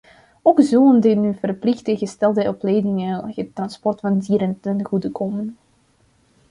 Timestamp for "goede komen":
4.85-5.57